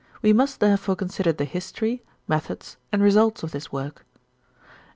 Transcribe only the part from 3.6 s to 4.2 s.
work.